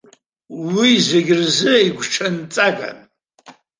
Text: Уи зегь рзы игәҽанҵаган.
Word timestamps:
Уи 0.73 0.89
зегь 1.07 1.31
рзы 1.41 1.73
игәҽанҵаган. 1.87 2.99